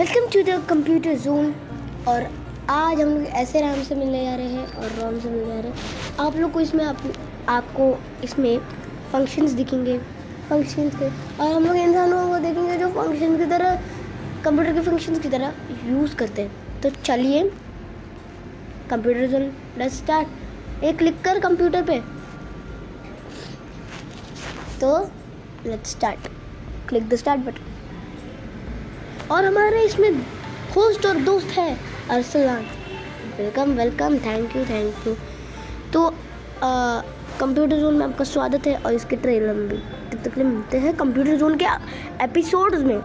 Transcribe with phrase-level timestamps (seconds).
[0.00, 1.46] Welcome to the computer zoom
[2.08, 2.22] और
[2.70, 5.58] आज हम लोग ऐसे राम से मिलने जा रहे हैं और राम से मिलने जा
[5.60, 7.02] रहे हैं। आप लोग को इसमें आप,
[7.48, 7.88] आपको
[8.24, 8.58] इसमें
[9.12, 9.98] फ़ंक्शंस दिखेंगे।
[10.48, 11.08] फ़ंक्शंस के।
[11.42, 13.76] और हम लोग इंसानों को देखेंगे जो फ़ंक्शन की तरह
[14.44, 15.52] कंप्यूटर के फ़ंक्शंस की तरह
[15.86, 17.42] यूज़ करते हैं। तो चलिए
[18.90, 19.42] कंप्यूटर जूम
[19.78, 22.00] लेट्स स्टार्ट एक क्लिक कर कंप्यूटर पे।
[24.80, 24.98] तो
[25.66, 26.30] let's start
[26.88, 27.69] click the start button
[29.30, 30.10] और हमारे इसमें
[30.76, 31.76] होस्ट और दोस्त है
[32.10, 32.64] Arsalan.
[33.38, 35.14] Welcome welcome thank you thank you
[35.92, 36.08] तो
[36.62, 39.76] कंप्यूटर जोन में आपका स्वागत है और इसके ट्रेलर में भी।
[40.10, 41.64] तब तक मिलते हैं कंप्यूटर जोन के
[42.24, 42.98] एपिसोड्स में।